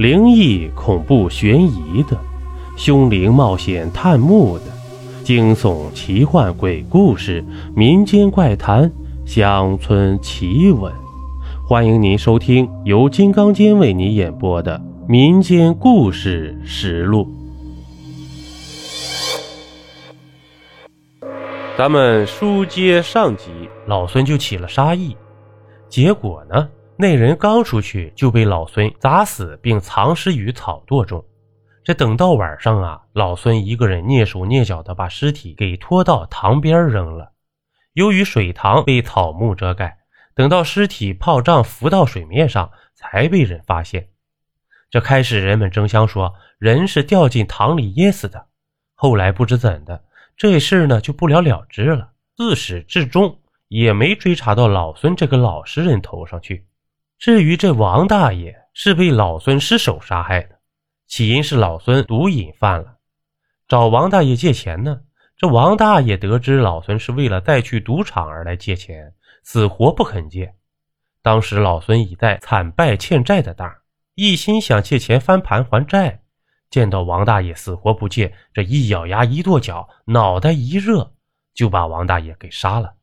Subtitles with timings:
[0.00, 2.18] 灵异、恐怖、悬疑的，
[2.74, 4.64] 凶灵冒险探墓的，
[5.22, 7.44] 惊悚、奇幻、鬼故事、
[7.76, 8.90] 民间怪谈、
[9.26, 10.90] 乡村奇闻。
[11.68, 17.28] 欢迎您收听由金刚间为你演播的《民间故事实录》。
[21.76, 23.50] 咱们书接上集，
[23.86, 25.14] 老孙就起了杀意，
[25.90, 26.66] 结果呢？
[27.00, 31.24] 那人刚出去就被老孙砸死，并藏尸于草垛中。
[31.82, 37.32] 这等到晚上啊，老孙一个人蹑手蹑脚的把尸体给拖到塘边扔了。
[37.94, 39.96] 由于水塘被草木遮盖，
[40.34, 44.08] 等到尸体泡胀浮到水面上，才被人发现。
[44.90, 48.46] 这开始人们争相说人是掉进塘里淹死的，
[48.94, 50.04] 后来不知怎的，
[50.36, 52.10] 这事呢就不了了之了。
[52.36, 53.38] 自始至终
[53.68, 56.66] 也没追查到老孙这个老实人头上去。
[57.20, 60.58] 至于这王大爷是被老孙失手杀害的，
[61.06, 62.96] 起因是老孙毒瘾犯了，
[63.68, 65.02] 找王大爷借钱呢。
[65.36, 70.54] 这王大爷得知老孙是为了再去赌场而来借钱，死活不肯借。
[71.20, 73.70] 当时老孙已在惨败欠债的当，
[74.14, 76.22] 一心想借钱翻盘还债。
[76.70, 81.12] 见到王大爷死活不借，这一咬牙一跺脚，脑袋一热，
[81.52, 82.94] 就把王大爷给杀了。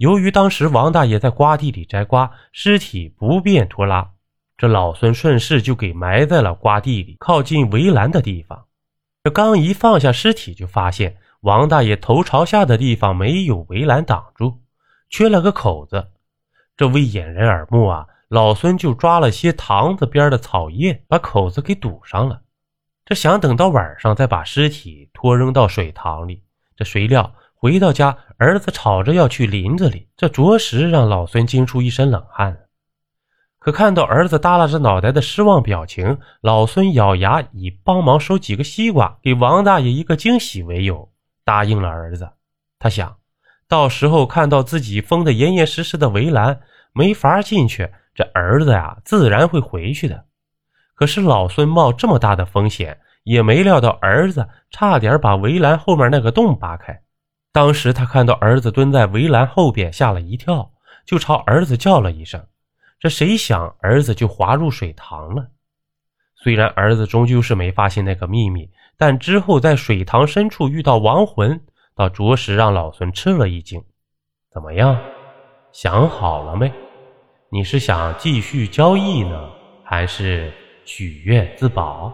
[0.00, 4.12] 由于当时王大爷在瓜地里摘瓜，尸体不便拖拉，
[4.56, 8.64] 这老孙顺势就给埋在了瓜地里靠近围栏的地方。
[9.22, 14.62] 这刚一放下尸体，就发现王大爷头朝下的地方没有围栏挡住，
[15.10, 16.08] 缺了个口子。
[16.78, 22.40] 这为掩人耳目啊，老孙就抓了些塘子边的草叶，把口子给堵上了。
[23.04, 26.42] 这想等到晚上再把尸体拖扔到水塘里，
[26.74, 27.34] 这谁料。
[27.60, 32.56] 回到家，儿子吵着要去林子里，这着实让老孙惊出一身冷汗。
[33.58, 41.12] 可看到儿子耷拉着脑袋的失望表情，老孙咬牙以帮忙收几个西瓜给王大爷一个惊喜为由，
[41.44, 42.30] 答应了儿子。
[42.78, 43.18] 他想
[43.68, 46.62] 到时候看到自己封得严严实实的围栏，
[46.94, 50.24] 没法进去，这儿子呀自然会回去的。
[50.94, 57.02] 可是老孙冒这么大的风险，也没料到儿子差点把围栏后面那个洞扒开。
[57.52, 60.70] 当时他看到儿子蹲在围栏后边，吓了一跳，
[61.04, 62.46] 就朝儿子叫了一声。
[62.98, 65.48] 这谁想儿子就滑入水塘了。
[66.36, 71.60] 虽然儿子终究是没发现那个秘密，但之后在水塘深处遇到亡魂，
[71.94, 73.82] 倒着实让老孙吃了一惊。
[74.52, 74.98] 怎么样，
[75.72, 76.72] 想好了没？
[77.50, 79.50] 你是想继续交易呢，
[79.84, 80.52] 还是
[80.84, 82.12] 许愿自保？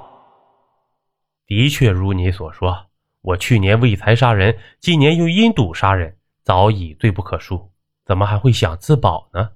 [1.46, 2.86] 的确如你所说。
[3.26, 7.70] 我去年为财杀人，今年又因赌杀人，早已罪不可恕，
[8.04, 9.50] 怎么还会想自保呢？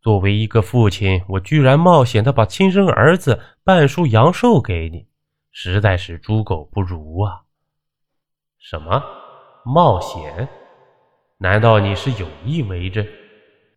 [0.00, 5.06] 作为一个父亲，我居然冒险的把亲生儿子半数阳寿给你，
[5.52, 7.42] 实在是猪狗不如啊！
[8.58, 9.00] 什么
[9.64, 10.48] 冒险？
[11.36, 13.08] 难道你是有意为之？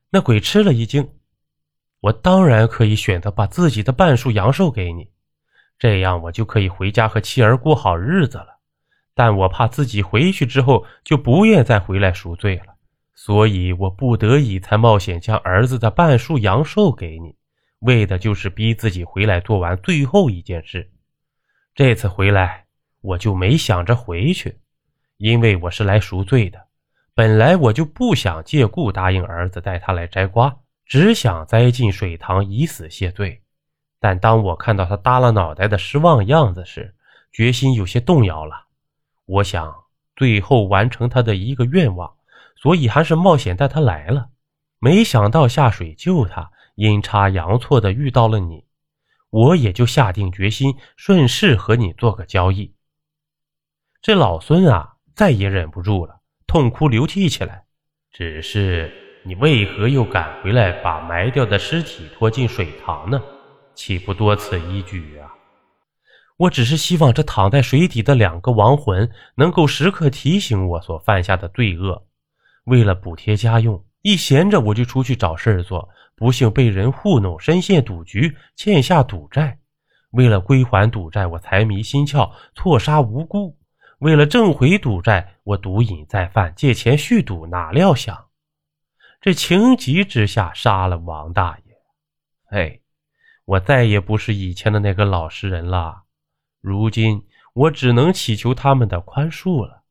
[0.09, 1.07] 那鬼吃了一惊。
[1.99, 5.11] 我当然可以选择把自己的半数阳寿给你，
[5.77, 8.57] 这样我就可以回家和妻儿过好日子了。
[9.13, 12.75] 但我怕自己回去之后就不愿再回来赎罪了，
[13.13, 17.35] 所以我不得已才冒险将儿子的半数阳寿给你，
[17.79, 20.91] 为的就是逼自己回来做完最后一件事。
[21.75, 22.66] 这次回来
[23.01, 24.59] 我就没想着回去，
[25.17, 26.67] 因为我是来赎罪的。
[27.13, 30.55] 本来我就不想借故答应儿子带他来摘瓜，
[30.85, 33.41] 只想栽进水塘以死谢罪。
[33.99, 36.95] 但当我看到他耷拉脑袋的失望样子时，
[37.31, 38.67] 决心有些动摇了。
[39.25, 39.83] 我想
[40.15, 42.15] 最后完成他的一个愿望，
[42.55, 44.29] 所以还是冒险带他来了。
[44.79, 48.65] 没想到下水救他，阴差阳错的遇到了你，
[49.29, 52.73] 我也就下定决心顺势和你做个交易。
[54.01, 57.65] 这老孙啊，再也忍不住了，痛哭流涕起来。
[58.11, 58.91] 只是
[59.23, 63.21] 你为何又赶回来，把埋掉的尸体拖进水塘呢？
[63.75, 65.34] 岂不多此一举啊？
[66.37, 72.07] 我只是希望这躺在水底的两个亡魂能够时刻提醒我所犯下的罪恶。
[72.66, 79.59] 为了补贴家用，一闲着我就出去找事儿做，不幸被人糊弄，深陷赌局，欠下赌债。
[80.11, 83.57] 为了归还赌债，我财迷心窍，错杀无辜。
[83.99, 87.45] 为了挣回赌债，我毒瘾再犯，借钱续赌。
[87.45, 88.29] 哪料想，
[89.22, 91.75] 这情急之下杀了王大爷。
[92.49, 92.79] 哎，
[93.45, 96.01] 我再也不是以前的那个老实人了。
[96.61, 99.81] 如今我只能祈求他们的宽恕了。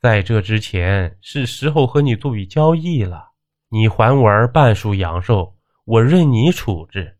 [0.00, 3.30] 在这之前，是时候和你做笔交易了。
[3.68, 5.54] 你还我儿半数阳寿，
[5.84, 7.16] 我任你处置。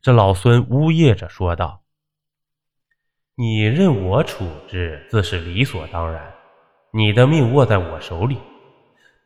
[0.00, 1.82] 这老孙呜咽着说道
[3.34, 6.34] ：“你任我处置，自是理所当然。
[6.92, 8.36] 你的命握在我手里。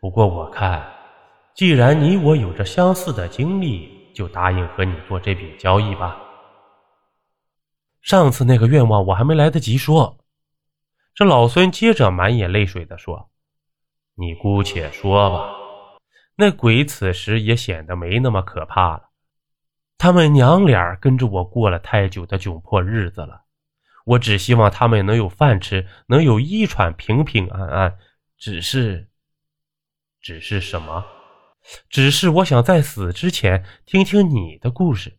[0.00, 0.86] 不过我看，
[1.54, 6.16] 既然你我有着相似的经历，就答应和你做这笔交易吧。”
[8.06, 10.24] 上次那个愿望我还没来得及说，
[11.12, 13.30] 这老孙接着满眼泪水的说
[14.14, 15.52] ：“你姑且说吧。”
[16.38, 19.10] 那鬼此时也显得没那么可怕了。
[19.98, 23.42] 他们娘俩跟着我过了太久的窘迫日子了，
[24.04, 27.98] 我只希望他们能有饭吃，能有衣穿，平平安安。
[28.38, 29.08] 只是，
[30.20, 31.04] 只是什么？
[31.90, 35.18] 只是我想在死之前听听你的故事。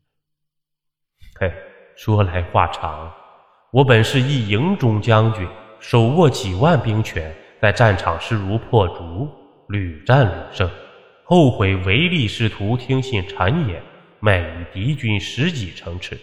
[1.37, 1.66] 嘿。
[1.97, 3.11] 说来话长，
[3.71, 5.47] 我本是一营中将军，
[5.79, 9.27] 手握几万兵权，在战场势如破竹，
[9.69, 10.69] 屡战屡胜。
[11.23, 13.81] 后悔唯利是图，听信谗言，
[14.19, 16.15] 卖与敌军十几城池，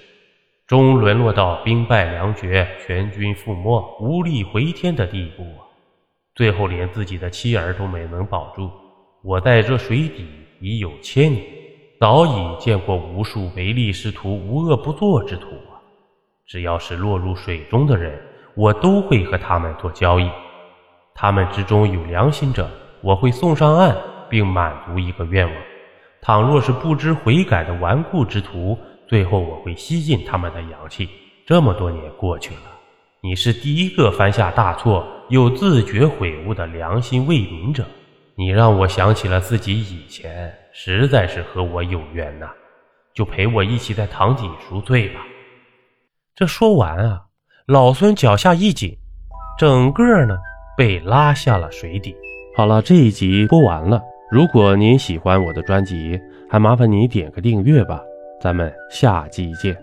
[0.69, 5.45] 终沦落到兵败粮绝、全军覆没、无力回天的地步。
[6.37, 8.71] 最后连自己的妻儿都没能保住。
[9.25, 10.25] 我在这水底
[10.61, 11.45] 已有千年。
[12.01, 15.54] 早已见过无数唯利是图、无恶不作之徒！
[16.47, 18.21] 只要是落入水中的人，
[18.55, 20.31] 我都会和他们做交易。
[21.15, 22.69] 他们之中有良心者，
[23.03, 23.97] 我会送上岸，
[24.29, 25.57] 并满足一个愿望；
[26.21, 31.09] 倘若是不知悔改的顽固之徒，最后我会吸尽他们的阳气。
[31.47, 32.79] 这么多年过去了，
[33.23, 37.85] 你是第一个犯下大错又自觉悔悟的良心为民者。
[38.37, 42.49] 你让我想起了自己以前，实在是和我有缘呐，
[43.15, 45.21] 就陪我一起在塘底赎罪吧。
[46.37, 47.23] 这说完啊，
[47.67, 48.99] 老孙脚下一紧，
[49.57, 50.37] 整个呢
[50.77, 52.13] 被拉下了水底。
[52.57, 54.03] 好了，这一集播完了。
[54.33, 56.21] 如果您喜欢我的专辑，
[56.51, 58.03] 还麻烦你点个订阅吧。
[58.41, 59.77] 咱们下集见。